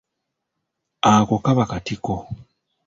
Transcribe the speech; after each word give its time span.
Ako 1.11 1.35
kaba 1.45 1.65
katiko. 1.71 2.13